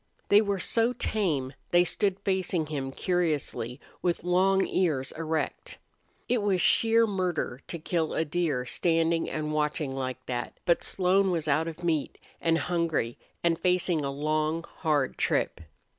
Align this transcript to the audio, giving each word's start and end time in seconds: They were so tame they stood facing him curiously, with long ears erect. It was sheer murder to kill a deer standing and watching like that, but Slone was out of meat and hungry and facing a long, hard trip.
They 0.29 0.41
were 0.41 0.57
so 0.57 0.93
tame 0.93 1.53
they 1.69 1.83
stood 1.83 2.19
facing 2.21 2.65
him 2.65 2.91
curiously, 2.91 3.79
with 4.01 4.23
long 4.23 4.65
ears 4.65 5.11
erect. 5.11 5.77
It 6.27 6.41
was 6.41 6.59
sheer 6.59 7.05
murder 7.05 7.61
to 7.67 7.77
kill 7.77 8.15
a 8.15 8.25
deer 8.25 8.65
standing 8.65 9.29
and 9.29 9.53
watching 9.53 9.91
like 9.91 10.25
that, 10.25 10.59
but 10.65 10.83
Slone 10.83 11.29
was 11.29 11.47
out 11.47 11.67
of 11.67 11.83
meat 11.83 12.17
and 12.41 12.57
hungry 12.57 13.19
and 13.43 13.59
facing 13.59 14.03
a 14.03 14.09
long, 14.09 14.65
hard 14.77 15.19
trip. 15.19 15.61